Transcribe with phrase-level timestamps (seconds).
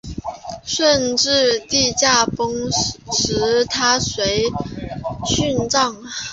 [0.63, 5.95] 顺治帝驾崩时她随之殉葬。